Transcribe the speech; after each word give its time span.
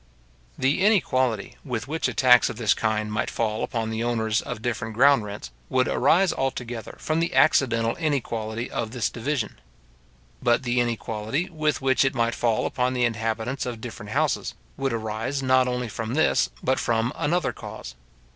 The 0.57 0.81
inequality 0.81 1.57
with 1.63 1.87
which 1.87 2.07
a 2.07 2.13
tax 2.15 2.49
of 2.49 2.55
this 2.57 2.73
kind 2.73 3.11
might 3.13 3.29
fall 3.29 3.63
upon 3.63 3.91
the 3.91 4.03
owners 4.03 4.41
of 4.41 4.63
different 4.63 4.95
ground 4.95 5.23
rents, 5.23 5.51
would 5.69 5.87
arise 5.87 6.33
altogether 6.33 6.95
from 6.99 7.19
the 7.19 7.35
accidental 7.35 7.95
inequality 7.97 8.67
of 8.71 8.93
this 8.93 9.11
division. 9.11 9.59
But 10.41 10.63
the 10.63 10.79
inequality 10.81 11.51
with 11.51 11.83
which 11.83 12.03
it 12.03 12.15
might 12.15 12.33
fall 12.33 12.65
upon 12.65 12.93
the 12.95 13.05
inhabitants 13.05 13.67
of 13.67 13.79
different 13.79 14.13
houses, 14.13 14.55
would 14.75 14.91
arise, 14.91 15.43
not 15.43 15.67
only 15.67 15.87
from 15.87 16.15
this, 16.15 16.49
but 16.63 16.79
from 16.79 17.13
another 17.15 17.53
cause. 17.53 17.93